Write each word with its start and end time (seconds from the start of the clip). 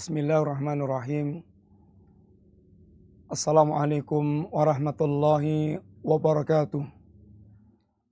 Bismillahirrahmanirrahim. 0.00 1.44
Assalamualaikum 3.28 4.48
warahmatullahi 4.48 5.76
wabarakatuh. 6.00 6.88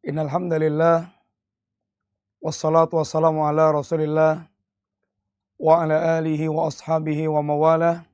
Innal 0.04 0.28
hamdalillah 0.28 1.08
wassalatu 2.44 3.00
wassalamu 3.00 3.40
ala 3.48 3.72
Rasulillah 3.72 4.44
wa 5.56 5.80
ala 5.80 6.20
alihi 6.20 6.52
wa 6.52 6.68
ashabihi 6.68 7.24
wa 7.24 7.40
mawalah 7.40 8.04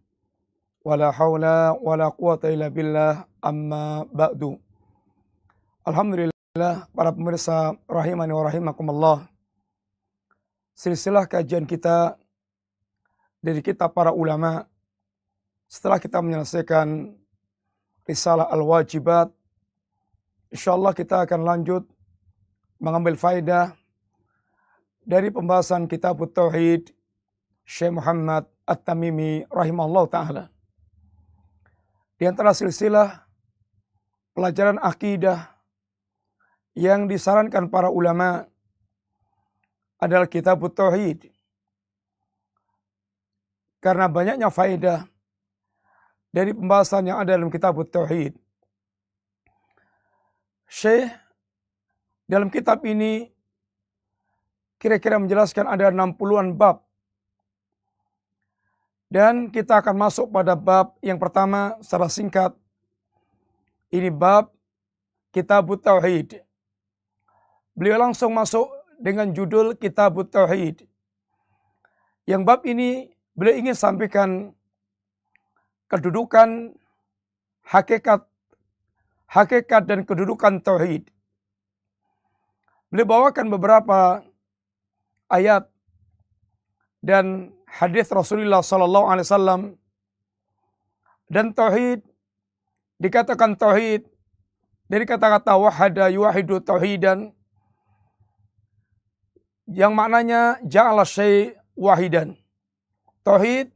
wala 0.87 1.11
haula 1.11 1.75
wala 1.75 2.15
quwata 2.15 2.55
illa 2.55 2.71
billah 2.71 3.27
amma 3.43 4.07
ba'du. 4.07 4.55
Alhamdulillah 5.83 6.87
para 6.95 7.11
pemirsa 7.11 7.75
rahimani 7.91 8.39
wa 8.39 8.47
rahimakumullah. 8.47 9.27
Silsilah 10.79 11.27
kajian 11.27 11.67
kita 11.67 12.23
dari 13.45 13.61
kita 13.61 13.93
para 13.93 14.09
ulama 14.09 14.65
setelah 15.69 16.01
kita 16.01 16.25
menyelesaikan 16.25 17.13
risalah 18.09 18.49
al-wajibat 18.49 19.29
insyaallah 20.49 20.97
kita 20.97 21.29
akan 21.29 21.45
lanjut 21.45 21.85
mengambil 22.81 23.21
faedah 23.21 23.77
dari 25.05 25.29
pembahasan 25.29 25.85
kitab 25.85 26.17
tauhid 26.33 26.89
Syekh 27.69 27.93
Muhammad 27.93 28.49
At-Tamimi 28.65 29.45
rahimahullah 29.53 30.05
taala. 30.09 30.45
Di 32.17 32.25
antara 32.25 32.57
silsilah 32.57 33.29
pelajaran 34.33 34.81
akidah 34.81 35.53
yang 36.73 37.05
disarankan 37.05 37.69
para 37.69 37.93
ulama 37.93 38.49
adalah 40.01 40.29
kitab 40.29 40.65
tauhid 40.73 41.34
karena 43.85 44.09
banyaknya 44.09 44.49
faedah 44.49 45.05
dari 46.33 46.57
pembahasan 46.57 47.05
yang 47.05 47.21
ada 47.21 47.37
dalam 47.37 47.53
kitab 47.53 47.77
Tauhid. 47.85 48.33
Syekh 50.65 51.13
dalam 52.25 52.49
kitab 52.49 52.81
ini 52.89 53.29
kira-kira 54.81 55.21
menjelaskan 55.21 55.69
ada 55.69 55.93
60-an 55.93 56.57
bab. 56.57 56.81
Dan 59.13 59.53
kita 59.53 59.79
akan 59.79 59.95
masuk 59.95 60.33
pada 60.33 60.57
bab 60.57 60.97
yang 61.05 61.21
pertama 61.21 61.77
secara 61.85 62.11
singkat. 62.11 62.51
Ini 63.95 64.11
bab 64.11 64.51
Kitab 65.31 65.71
Tauhid. 65.71 66.43
Beliau 67.79 67.95
langsung 67.95 68.35
masuk 68.35 68.67
dengan 68.99 69.31
judul 69.31 69.79
Kitab 69.79 70.19
Tauhid. 70.19 70.83
Yang 72.27 72.43
bab 72.43 72.67
ini 72.67 73.14
Beliau 73.35 73.59
ingin 73.59 73.75
sampaikan 73.75 74.55
kedudukan 75.91 76.71
hakikat 77.67 78.23
hakikat 79.27 79.83
dan 79.91 80.07
kedudukan 80.07 80.63
tauhid. 80.63 81.11
Beliau 82.95 83.11
bawakan 83.11 83.51
beberapa 83.51 84.23
ayat 85.27 85.67
dan 87.03 87.51
hadis 87.67 88.07
Rasulullah 88.15 88.63
sallallahu 88.63 89.11
alaihi 89.11 89.27
wasallam 89.27 89.63
dan 91.27 91.51
tauhid 91.51 92.07
dikatakan 93.03 93.59
tauhid 93.59 94.07
dari 94.87 95.03
kata-kata 95.03 95.59
wahada 95.59 96.07
yuwahidu 96.07 96.63
tauhidan 96.63 97.35
yang 99.67 99.97
maknanya 99.97 100.61
ja'ala 100.63 101.03
syai' 101.03 101.57
wahidan. 101.75 102.39
Tauhid 103.25 103.73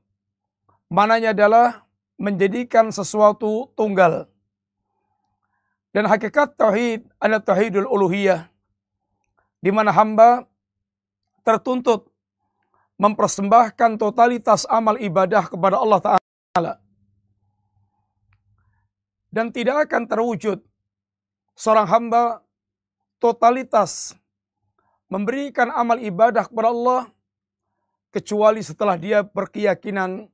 mananya 0.93 1.33
adalah 1.33 1.89
menjadikan 2.21 2.93
sesuatu 2.93 3.73
tunggal. 3.73 4.29
Dan 5.89 6.05
hakikat 6.05 6.53
tauhid 6.61 7.09
adalah 7.17 7.41
tauhidul 7.41 7.89
uluhiyah. 7.89 8.45
Di 9.65 9.73
mana 9.73 9.89
hamba 9.91 10.45
tertuntut 11.43 12.13
mempersembahkan 13.01 13.97
totalitas 13.97 14.69
amal 14.69 15.01
ibadah 15.01 15.49
kepada 15.49 15.81
Allah 15.81 16.01
Ta'ala. 16.05 16.73
Dan 19.33 19.49
tidak 19.49 19.89
akan 19.89 20.05
terwujud 20.05 20.61
seorang 21.57 21.89
hamba 21.89 22.45
totalitas 23.17 24.13
memberikan 25.09 25.73
amal 25.73 25.97
ibadah 25.97 26.45
kepada 26.45 26.69
Allah 26.69 27.03
kecuali 28.19 28.67
setelah 28.67 28.99
dia 28.99 29.23
berkeyakinan 29.23 30.27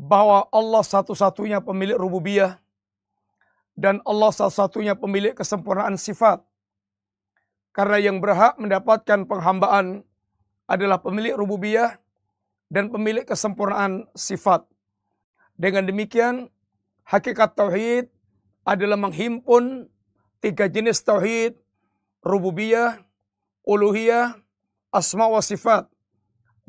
bahwa 0.00 0.48
Allah 0.48 0.80
satu-satunya 0.80 1.60
pemilik 1.60 2.00
rububiyah 2.00 2.56
dan 3.76 4.00
Allah 4.08 4.32
satu-satunya 4.32 4.96
pemilik 4.96 5.36
kesempurnaan 5.36 6.00
sifat. 6.00 6.40
Karena 7.76 8.00
yang 8.00 8.24
berhak 8.24 8.56
mendapatkan 8.56 9.28
penghambaan 9.28 10.00
adalah 10.64 10.96
pemilik 11.04 11.36
rububiyah 11.36 12.00
dan 12.72 12.88
pemilik 12.88 13.28
kesempurnaan 13.28 14.08
sifat. 14.16 14.64
Dengan 15.60 15.84
demikian, 15.84 16.48
hakikat 17.04 17.52
tauhid 17.52 18.08
adalah 18.64 18.96
menghimpun 18.96 19.92
tiga 20.40 20.72
jenis 20.72 21.04
tauhid, 21.04 21.52
rububiyah, 22.24 22.96
uluhiyah, 23.68 24.40
asma 24.88 25.28
wa 25.28 25.44
sifat 25.44 25.84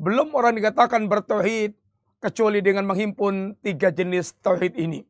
belum 0.00 0.32
orang 0.32 0.56
dikatakan 0.56 1.04
bertauhid 1.12 1.76
kecuali 2.24 2.64
dengan 2.64 2.88
menghimpun 2.88 3.60
tiga 3.60 3.92
jenis 3.92 4.32
tauhid 4.40 4.72
ini. 4.80 5.04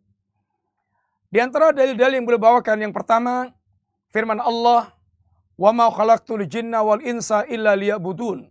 Di 1.30 1.38
antara 1.38 1.70
dalil-dalil 1.70 2.18
yang 2.18 2.26
boleh 2.26 2.42
bawakan 2.42 2.82
yang 2.82 2.90
pertama 2.90 3.54
firman 4.10 4.42
Allah, 4.42 4.90
"Wa 5.54 5.70
ma 5.70 5.86
khalaqtul 5.94 6.42
jinna 6.50 6.82
wal 6.82 6.98
insa 7.06 7.46
illa 7.46 7.78
liya'budun." 7.78 8.50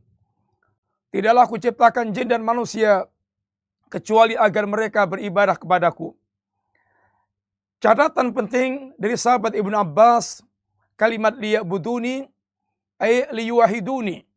Tidaklah 1.12 1.44
aku 1.44 1.60
ciptakan 1.60 2.16
jin 2.16 2.32
dan 2.32 2.40
manusia 2.40 3.04
kecuali 3.92 4.40
agar 4.40 4.64
mereka 4.64 5.04
beribadah 5.04 5.60
kepadaku. 5.60 6.16
Catatan 7.84 8.32
penting 8.32 8.96
dari 8.96 9.20
sahabat 9.20 9.60
Ibnu 9.60 9.76
Abbas, 9.76 10.40
kalimat 10.96 11.36
liya'buduni 11.36 12.32
ay 12.96 13.28
liyuwahiduni 13.36 14.29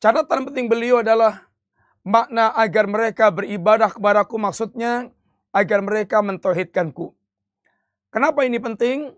Catatan 0.00 0.48
penting 0.48 0.64
beliau 0.64 1.04
adalah 1.04 1.44
makna 2.00 2.56
agar 2.56 2.88
mereka 2.88 3.28
beribadah 3.28 3.92
kepadaku 3.92 4.40
maksudnya 4.40 5.12
agar 5.52 5.84
mereka 5.84 6.24
mentauhidkanku. 6.24 7.12
Kenapa 8.08 8.48
ini 8.48 8.56
penting? 8.56 9.12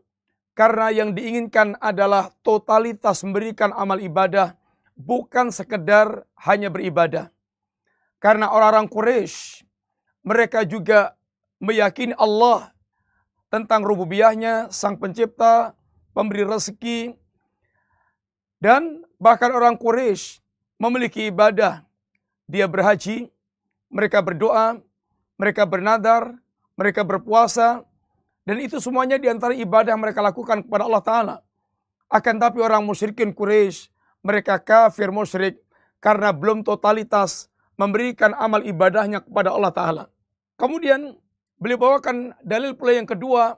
Karena 0.59 0.91
yang 0.91 1.15
diinginkan 1.15 1.78
adalah 1.78 2.34
totalitas 2.43 3.22
memberikan 3.22 3.70
amal 3.78 4.03
ibadah 4.03 4.59
bukan 4.98 5.54
sekedar 5.54 6.26
hanya 6.43 6.66
beribadah. 6.66 7.31
Karena 8.19 8.50
orang-orang 8.50 8.91
Quraisy 8.91 9.62
mereka 10.26 10.66
juga 10.66 11.14
meyakini 11.62 12.10
Allah 12.19 12.75
tentang 13.54 13.87
rububiyahnya, 13.87 14.75
sang 14.75 14.99
pencipta, 14.99 15.78
pemberi 16.10 16.43
rezeki, 16.43 17.14
dan 18.59 19.06
bahkan 19.22 19.54
orang 19.54 19.78
Quraisy 19.78 20.41
memiliki 20.82 21.31
ibadah. 21.31 21.87
Dia 22.50 22.66
berhaji, 22.66 23.31
mereka 23.87 24.19
berdoa, 24.19 24.82
mereka 25.38 25.62
bernadar, 25.62 26.34
mereka 26.75 27.06
berpuasa, 27.06 27.87
dan 28.43 28.59
itu 28.59 28.82
semuanya 28.82 29.15
di 29.15 29.31
antara 29.31 29.54
ibadah 29.54 29.94
yang 29.94 30.03
mereka 30.03 30.19
lakukan 30.19 30.66
kepada 30.66 30.82
Allah 30.91 31.04
Ta'ala. 31.06 31.37
Akan 32.10 32.43
tapi 32.43 32.59
orang 32.59 32.82
musyrikin 32.82 33.31
Quraisy, 33.31 33.87
mereka 34.26 34.59
kafir 34.59 35.15
musyrik 35.15 35.62
karena 36.03 36.34
belum 36.34 36.66
totalitas 36.66 37.47
memberikan 37.78 38.35
amal 38.35 38.67
ibadahnya 38.67 39.23
kepada 39.23 39.55
Allah 39.55 39.70
Ta'ala. 39.70 40.05
Kemudian 40.58 41.14
beliau 41.62 41.78
bawakan 41.78 42.35
dalil 42.43 42.75
pula 42.75 42.99
yang 42.99 43.06
kedua, 43.06 43.55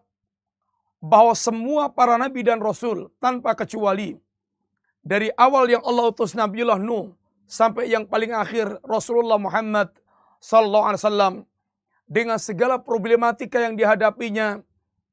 bahwa 1.05 1.37
semua 1.37 1.93
para 1.93 2.17
nabi 2.17 2.41
dan 2.41 2.61
rasul 2.65 3.13
tanpa 3.21 3.53
kecuali 3.53 4.17
dari 5.05 5.29
awal 5.37 5.69
yang 5.69 5.85
Allah 5.85 6.09
utus 6.09 6.33
Nabiullah 6.33 6.81
Nuh 6.81 7.13
sampai 7.45 7.93
yang 7.93 8.09
paling 8.09 8.33
akhir 8.33 8.81
Rasulullah 8.81 9.37
Muhammad 9.37 9.93
sallallahu 10.41 10.87
alaihi 10.91 11.03
wasallam. 11.05 11.35
Dengan 12.05 12.37
segala 12.37 12.77
problematika 12.77 13.57
yang 13.61 13.81
dihadapinya 13.81 14.61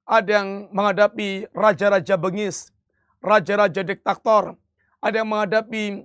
ada 0.04 0.44
yang 0.44 0.68
menghadapi 0.76 1.48
raja-raja 1.56 2.20
bengis, 2.20 2.76
raja-raja 3.24 3.80
diktator, 3.80 4.60
ada 5.00 5.16
yang 5.16 5.30
menghadapi 5.32 6.04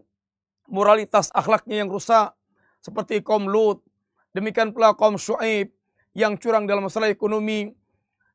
moralitas 0.70 1.30
akhlaknya 1.34 1.82
yang 1.82 1.90
rusak 1.90 2.34
seperti 2.78 3.18
kaum 3.18 3.50
Lut, 3.50 3.82
demikian 4.30 4.70
pula 4.70 4.94
kaum 4.94 5.18
Shu'aib 5.18 5.74
yang 6.14 6.38
curang 6.38 6.70
dalam 6.70 6.86
masalah 6.86 7.10
ekonomi 7.10 7.74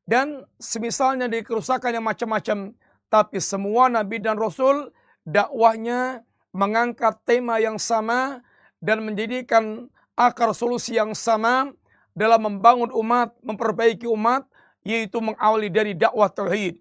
dan 0.03 0.44
semisalnya 0.59 1.31
di 1.31 1.39
kerusakan 1.39 1.95
yang 1.95 2.06
macam-macam. 2.06 2.75
Tapi 3.12 3.39
semua 3.44 3.92
nabi 3.92 4.24
dan 4.24 4.39
rasul 4.39 4.92
dakwahnya 5.27 6.25
mengangkat 6.51 7.18
tema 7.23 7.57
yang 7.62 7.79
sama 7.79 8.44
dan 8.83 9.06
menjadikan 9.06 9.88
akar 10.18 10.51
solusi 10.51 10.97
yang 10.97 11.15
sama 11.15 11.71
dalam 12.12 12.44
membangun 12.44 12.91
umat, 12.91 13.31
memperbaiki 13.39 14.09
umat, 14.09 14.44
yaitu 14.83 15.21
mengawali 15.23 15.71
dari 15.71 15.94
dakwah 15.95 16.27
tauhid. 16.27 16.77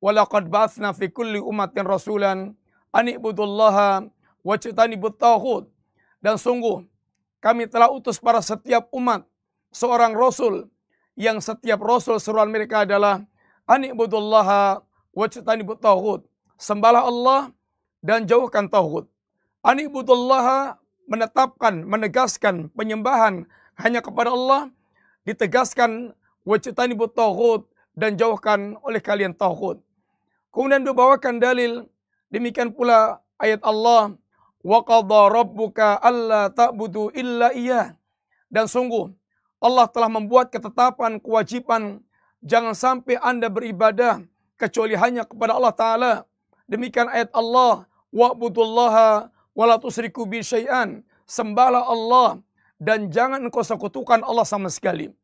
Walaqad 0.00 0.48
ba'atsna 0.48 0.96
fi 0.96 1.12
kulli 1.12 1.36
ummatin 1.36 1.84
rasulan 1.84 2.56
an 2.88 3.06
ibudullaha 3.06 4.08
wajtanibut 4.40 5.20
taghut. 5.20 5.68
Dan 6.24 6.40
sungguh 6.40 6.84
kami 7.44 7.68
telah 7.68 7.92
utus 7.92 8.16
para 8.16 8.40
setiap 8.40 8.88
umat 8.96 9.24
seorang 9.68 10.16
rasul 10.16 10.68
yang 11.16 11.36
setiap 11.40 11.80
rasul 11.84 12.16
seruan 12.16 12.48
mereka 12.48 12.88
adalah 12.88 13.20
an 13.68 13.80
ibudullaha 13.84 14.80
wajtanibut 15.12 15.84
taghut. 15.84 16.24
Sembahlah 16.56 17.04
Allah 17.04 17.52
dan 18.00 18.24
jauhkan 18.24 18.68
tauhid. 18.68 19.08
An 19.60 19.76
ibudullaha 19.76 20.80
menetapkan, 21.04 21.84
menegaskan 21.84 22.72
penyembahan 22.72 23.44
hanya 23.76 24.00
kepada 24.00 24.32
Allah 24.32 24.72
ditegaskan 25.28 26.16
wajtani 26.46 26.96
taghut 27.12 27.68
dan 27.92 28.16
jauhkan 28.16 28.78
oleh 28.80 29.00
kalian 29.02 29.36
taghut. 29.36 29.82
Kemudian 30.50 30.82
dibawakan 30.82 31.38
dalil 31.38 31.86
demikian 32.32 32.72
pula 32.72 33.20
ayat 33.36 33.60
Allah 33.62 34.16
wa 34.64 34.78
qadha 34.82 35.20
rabbuka 35.30 36.00
alla 36.00 36.48
ta'budu 36.50 37.12
illa 37.14 37.52
iyyah. 37.52 37.94
Dan 38.50 38.66
sungguh 38.66 39.10
Allah 39.62 39.86
telah 39.92 40.10
membuat 40.10 40.50
ketetapan 40.50 41.20
kewajiban 41.20 42.02
jangan 42.40 42.74
sampai 42.74 43.20
Anda 43.20 43.52
beribadah 43.52 44.24
kecuali 44.56 44.96
hanya 44.96 45.28
kepada 45.28 45.54
Allah 45.54 45.74
taala. 45.76 46.12
Demikian 46.70 47.10
ayat 47.10 47.30
Allah 47.34 47.89
wa'budullaha 48.14 49.30
wa 49.30 49.64
la 49.66 49.76
tusriku 49.78 50.26
bi 50.26 50.42
syai'an. 50.44 51.02
Sembahlah 51.26 51.86
Allah 51.86 52.42
dan 52.82 53.10
jangan 53.10 53.38
engkau 53.38 53.62
sekutukan 53.62 54.22
Allah 54.26 54.42
sama 54.42 54.66
sekali. 54.66 55.14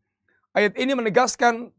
Ayat 0.55 0.79
ini 0.79 0.95
menegaskan 0.95 1.75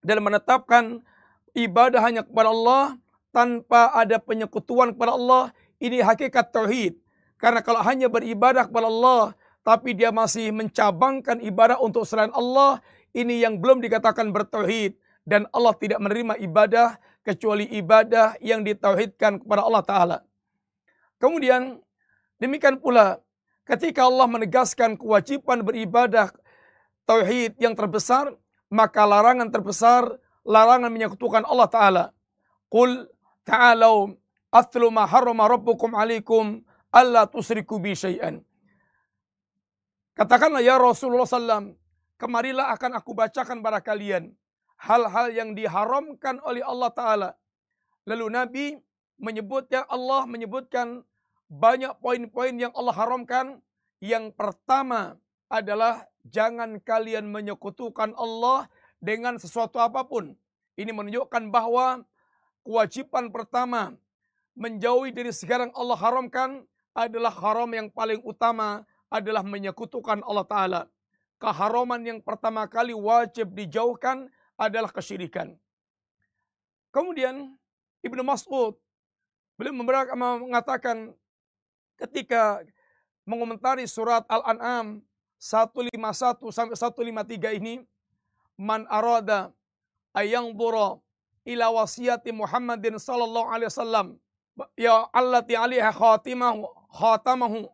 dan 0.00 0.18
menetapkan 0.24 1.04
ibadah 1.52 2.00
hanya 2.00 2.22
kepada 2.24 2.48
Allah 2.50 2.96
tanpa 3.30 3.92
ada 3.92 4.16
penyekutuan 4.16 4.96
kepada 4.96 5.12
Allah. 5.14 5.52
Ini 5.76 6.00
hakikat 6.00 6.56
tauhid. 6.56 6.96
Karena 7.36 7.60
kalau 7.60 7.84
hanya 7.84 8.08
beribadah 8.08 8.64
kepada 8.64 8.88
Allah 8.88 9.36
tapi 9.60 9.98
dia 9.98 10.14
masih 10.14 10.54
mencabangkan 10.54 11.42
ibadah 11.42 11.82
untuk 11.82 12.06
selain 12.06 12.30
Allah, 12.30 12.78
ini 13.10 13.42
yang 13.42 13.58
belum 13.58 13.82
dikatakan 13.82 14.30
bertauhid 14.30 14.94
dan 15.26 15.50
Allah 15.50 15.74
tidak 15.74 15.98
menerima 15.98 16.38
ibadah 16.38 16.94
kecuali 17.26 17.66
ibadah 17.74 18.38
yang 18.38 18.62
ditauhidkan 18.62 19.42
kepada 19.42 19.66
Allah 19.66 19.82
taala. 19.82 20.18
Kemudian 21.16 21.80
demikian 22.36 22.76
pula 22.76 23.20
ketika 23.64 24.04
Allah 24.04 24.28
menegaskan 24.28 25.00
kewajiban 25.00 25.64
beribadah 25.64 26.30
tauhid 27.08 27.56
yang 27.56 27.72
terbesar, 27.72 28.34
maka 28.68 29.02
larangan 29.08 29.48
terbesar 29.48 30.20
larangan 30.46 30.94
menyekutukan 30.94 31.42
Allah 31.42 31.68
Ta'ala. 31.68 32.04
Qul 32.70 33.10
ta'alau 33.42 34.14
atlu 34.54 34.86
ma 34.94 35.04
harrama 35.04 35.50
rabbukum 35.50 35.90
alaikum 35.98 36.62
alla 36.94 37.26
tusriku 37.26 37.82
bi 37.82 37.98
syai'an. 37.98 38.40
Katakanlah 40.16 40.64
ya 40.64 40.80
Rasulullah 40.80 41.28
SAW, 41.28 41.76
kemarilah 42.16 42.72
akan 42.72 42.96
aku 42.96 43.12
bacakan 43.12 43.60
pada 43.60 43.84
kalian 43.84 44.32
hal-hal 44.80 45.28
yang 45.28 45.52
diharamkan 45.52 46.40
oleh 46.40 46.64
Allah 46.64 46.90
Ta'ala. 46.94 47.30
Lalu 48.08 48.26
Nabi 48.32 48.66
menyebutnya, 49.16 49.84
Allah 49.88 50.24
menyebutkan 50.28 51.04
banyak 51.48 51.92
poin-poin 52.02 52.54
yang 52.56 52.72
Allah 52.74 52.94
haramkan. 52.96 53.46
Yang 54.02 54.36
pertama 54.36 55.16
adalah 55.48 56.04
jangan 56.28 56.76
kalian 56.82 57.30
menyekutukan 57.32 58.12
Allah 58.18 58.68
dengan 59.00 59.40
sesuatu 59.40 59.80
apa 59.80 60.04
pun. 60.04 60.36
Ini 60.76 60.92
menunjukkan 60.92 61.48
bahwa 61.48 62.04
kewajiban 62.60 63.32
pertama 63.32 63.96
menjauhi 64.52 65.12
dari 65.12 65.32
segala 65.32 65.68
yang 65.68 65.76
Allah 65.76 65.98
haramkan 66.00 66.50
adalah 66.96 67.32
haram 67.32 67.68
yang 67.72 67.88
paling 67.92 68.20
utama 68.24 68.84
adalah 69.12 69.44
menyekutukan 69.44 70.20
Allah 70.24 70.46
Ta'ala. 70.48 70.82
Keharaman 71.36 72.00
yang 72.00 72.18
pertama 72.24 72.64
kali 72.64 72.96
wajib 72.96 73.52
dijauhkan 73.52 74.32
adalah 74.56 74.88
kesyirikan. 74.88 75.52
Kemudian 76.88 77.52
Ibnu 78.00 78.24
Mas'ud 78.24 78.80
beliau 79.56 79.72
mengatakan 79.76 81.16
ketika 81.96 82.60
mengomentari 83.24 83.88
surat 83.88 84.22
Al-An'am 84.28 85.00
151 85.40 85.96
sampai 86.52 86.76
153 86.76 87.58
ini 87.60 87.84
man 88.56 88.88
arada 88.88 89.52
ayang 90.16 90.52
bura 90.52 91.00
ila 91.44 91.66
wasiyati 91.72 92.32
Muhammadin 92.32 92.96
sallallahu 93.00 93.48
alaihi 93.52 93.68
wasallam 93.68 94.06
ya 94.76 95.08
allati 95.12 95.56
alaiha 95.56 95.92
khatimahu 95.92 96.64
khatamahu 96.92 97.68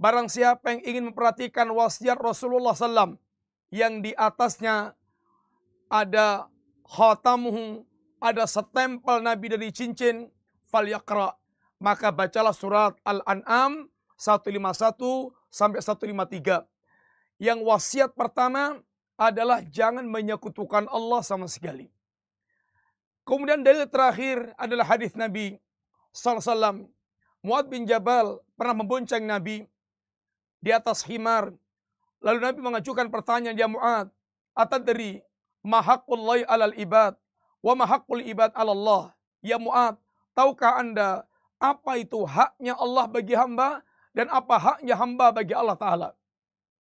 barang 0.00 0.28
siapa 0.28 0.76
yang 0.76 0.80
ingin 0.84 1.04
memperhatikan 1.12 1.68
wasiat 1.72 2.16
Rasulullah 2.16 2.72
sallam 2.72 3.20
yang 3.72 4.00
di 4.00 4.16
atasnya 4.16 4.96
ada 5.88 6.48
khatamuhu 6.88 7.84
ada 8.20 8.44
setempel 8.48 9.20
Nabi 9.20 9.46
dari 9.52 9.68
cincin 9.68 10.32
fal 10.76 10.84
yakra 10.84 11.32
maka 11.80 12.12
bacalah 12.12 12.52
surat 12.52 12.92
Al-An'am 13.00 13.88
151 14.20 15.32
sampai 15.48 15.80
153 15.80 16.68
yang 17.40 17.64
wasiat 17.64 18.12
pertama 18.12 18.76
adalah 19.16 19.64
jangan 19.64 20.04
menyekutukan 20.04 20.84
Allah 20.92 21.24
sama 21.24 21.48
sekali. 21.48 21.88
Kemudian 23.24 23.64
dalil 23.64 23.88
terakhir 23.88 24.52
adalah 24.60 24.84
hadis 24.84 25.16
Nabi 25.16 25.56
SAW. 26.12 26.84
Muad 27.40 27.72
bin 27.72 27.88
Jabal 27.88 28.40
pernah 28.56 28.76
membonceng 28.76 29.24
Nabi 29.24 29.64
di 30.60 30.70
atas 30.72 31.00
himar. 31.08 31.52
Lalu 32.20 32.38
Nabi 32.44 32.58
mengajukan 32.60 33.08
pertanyaan 33.08 33.56
dia 33.56 33.68
Muad. 33.68 34.12
Atadri 34.52 35.20
mahaqullahi 35.64 36.44
alal 36.48 36.76
ibad 36.76 37.12
wa 37.64 37.72
mahakul 37.76 38.20
ibad 38.24 38.52
alallah. 38.56 39.12
Ya 39.44 39.60
Muad, 39.60 40.00
tahukah 40.36 40.84
anda 40.84 41.24
apa 41.56 41.96
itu 41.96 42.20
haknya 42.28 42.76
Allah 42.76 43.08
bagi 43.08 43.32
hamba 43.32 43.80
dan 44.12 44.28
apa 44.28 44.56
haknya 44.60 44.94
hamba 45.00 45.32
bagi 45.32 45.56
Allah 45.56 45.76
Ta'ala? 45.76 46.08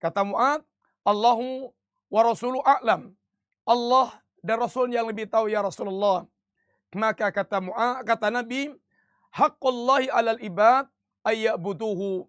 Kata 0.00 0.24
Mu'ad, 0.24 0.64
Allahu 1.04 1.68
wa 2.08 2.20
rasulu 2.24 2.58
a'lam. 2.64 3.12
Allah 3.68 4.18
dan 4.42 4.58
Rasulnya 4.58 5.00
yang 5.00 5.08
lebih 5.12 5.30
tahu 5.30 5.46
ya 5.46 5.62
Rasulullah. 5.62 6.26
Maka 6.92 7.30
kata 7.30 7.62
Mu'ad, 7.62 8.02
kata 8.02 8.28
Nabi, 8.28 8.74
Haqqullahi 9.32 10.12
alal 10.12 10.40
ibad 10.42 10.84
ayya'buduhu 11.24 12.26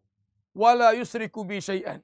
wa 0.56 0.72
la 0.78 0.90
yusriku 0.96 1.44
bi 1.44 1.60
syai'an. 1.60 2.00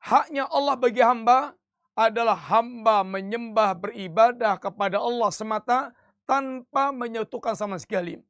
Haknya 0.00 0.48
Allah 0.48 0.74
bagi 0.74 1.02
hamba 1.04 1.54
adalah 1.96 2.36
hamba 2.36 3.06
menyembah 3.06 3.72
beribadah 3.78 4.58
kepada 4.60 5.00
Allah 5.00 5.30
semata 5.32 5.94
tanpa 6.26 6.90
menyatukan 6.92 7.54
sama 7.54 7.78
sekali. 7.80 8.20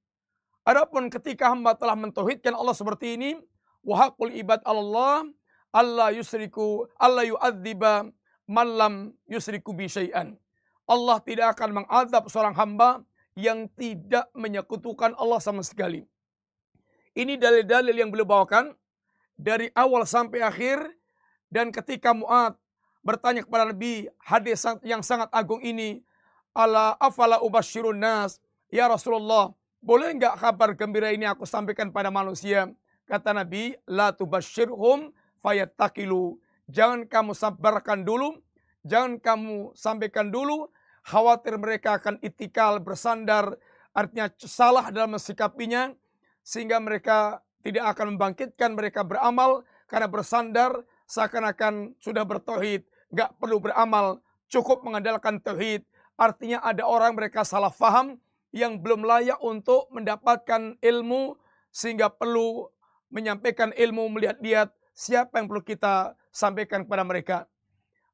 Adapun 0.62 1.08
ketika 1.08 1.50
hamba 1.50 1.74
telah 1.74 1.96
mentauhidkan 1.96 2.52
Allah 2.52 2.76
seperti 2.76 3.16
ini, 3.16 3.40
wahakul 3.82 4.30
ibad 4.30 4.60
Allah 4.62 5.26
Allah 5.74 6.14
yusriku 6.14 6.86
Allah 7.00 7.26
yu'adziba 7.26 8.08
malam 8.46 9.10
yusriku 9.26 9.74
bi. 9.74 9.90
Allah 10.86 11.18
tidak 11.26 11.58
akan 11.58 11.82
mengadab 11.82 12.30
seorang 12.30 12.54
hamba 12.54 13.02
yang 13.34 13.66
tidak 13.74 14.30
menyekutukan 14.32 15.12
Allah 15.18 15.42
sama 15.42 15.66
sekali. 15.66 16.06
Ini 17.16 17.34
dalil-dalil 17.36 17.96
yang 17.96 18.12
beliau 18.12 18.28
bawakan 18.28 18.76
dari 19.34 19.68
awal 19.74 20.06
sampai 20.06 20.44
akhir 20.44 20.78
dan 21.50 21.74
ketika 21.74 22.14
Mu'ad 22.14 22.54
bertanya 23.02 23.42
kepada 23.42 23.70
Nabi 23.70 24.06
hadis 24.20 24.62
yang 24.86 25.02
sangat 25.02 25.30
agung 25.34 25.60
ini 25.62 26.05
ala 26.56 26.96
afala 26.96 27.44
ubashirun 27.44 28.00
nas 28.00 28.40
ya 28.72 28.88
Rasulullah 28.88 29.52
boleh 29.84 30.16
enggak 30.16 30.40
kabar 30.40 30.72
gembira 30.72 31.12
ini 31.12 31.28
aku 31.28 31.44
sampaikan 31.44 31.92
pada 31.92 32.08
manusia 32.08 32.72
kata 33.04 33.36
Nabi 33.36 33.76
la 33.86 34.10
tubashirhum 34.10 35.12
fayattakilu. 35.46 36.42
Jangan 36.66 37.06
kamu 37.06 37.32
sabarkan 37.38 38.02
dulu, 38.02 38.42
jangan 38.82 39.22
kamu 39.22 39.70
sampaikan 39.78 40.34
dulu, 40.34 40.66
khawatir 41.06 41.54
mereka 41.62 42.02
akan 42.02 42.18
itikal, 42.18 42.82
bersandar, 42.82 43.54
artinya 43.94 44.26
salah 44.42 44.90
dalam 44.90 45.14
mensikapinya, 45.14 45.94
sehingga 46.42 46.82
mereka 46.82 47.38
tidak 47.62 47.94
akan 47.94 48.18
membangkitkan 48.18 48.75
mereka 48.75 49.06
beramal, 49.06 49.62
karena 49.86 50.10
bersandar 50.10 50.82
seakan-akan 51.06 51.94
sudah 52.02 52.26
bertauhid, 52.26 52.82
nggak 53.14 53.38
perlu 53.38 53.62
beramal, 53.62 54.18
cukup 54.50 54.82
mengandalkan 54.82 55.38
tauhid. 55.38 55.86
Artinya 56.16 56.64
ada 56.64 56.88
orang 56.88 57.12
mereka 57.12 57.44
salah 57.44 57.68
faham 57.68 58.16
yang 58.56 58.80
belum 58.80 59.04
layak 59.04 59.37
untuk 59.44 59.85
mendapatkan 59.92 60.80
ilmu 60.80 61.37
sehingga 61.68 62.08
perlu 62.08 62.73
menyampaikan 63.12 63.70
ilmu 63.76 64.08
melihat 64.16 64.40
lihat 64.40 64.68
siapa 64.96 65.37
yang 65.37 65.46
perlu 65.46 65.61
kita 65.61 66.16
sampaikan 66.32 66.88
kepada 66.88 67.04
mereka. 67.04 67.37